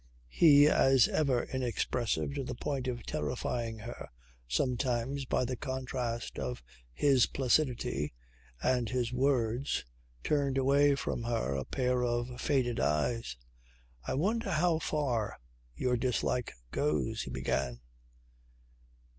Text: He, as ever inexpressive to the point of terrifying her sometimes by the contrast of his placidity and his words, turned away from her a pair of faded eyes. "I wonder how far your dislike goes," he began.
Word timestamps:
He, 0.31 0.67
as 0.67 1.07
ever 1.07 1.43
inexpressive 1.43 2.33
to 2.33 2.43
the 2.43 2.55
point 2.55 2.87
of 2.87 3.05
terrifying 3.05 3.77
her 3.77 4.09
sometimes 4.47 5.25
by 5.25 5.45
the 5.45 5.55
contrast 5.55 6.39
of 6.39 6.63
his 6.91 7.27
placidity 7.27 8.11
and 8.63 8.89
his 8.89 9.13
words, 9.13 9.85
turned 10.23 10.57
away 10.57 10.95
from 10.95 11.21
her 11.25 11.53
a 11.53 11.65
pair 11.65 12.03
of 12.03 12.41
faded 12.41 12.79
eyes. 12.79 13.37
"I 14.03 14.15
wonder 14.15 14.49
how 14.53 14.79
far 14.79 15.37
your 15.75 15.97
dislike 15.97 16.53
goes," 16.71 17.21
he 17.21 17.29
began. 17.29 17.79